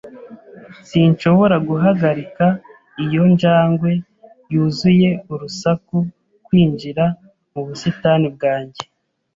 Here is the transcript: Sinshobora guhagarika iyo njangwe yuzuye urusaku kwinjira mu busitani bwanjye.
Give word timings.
Sinshobora 0.89 1.55
guhagarika 1.69 2.45
iyo 3.03 3.23
njangwe 3.33 3.91
yuzuye 4.53 5.09
urusaku 5.33 5.97
kwinjira 6.45 7.03
mu 7.51 7.61
busitani 7.67 8.27
bwanjye. 8.35 8.83